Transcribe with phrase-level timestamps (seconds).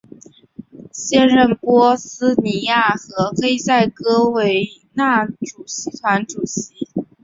[0.91, 6.89] 现任波斯尼亚和黑塞哥维那主席团主席。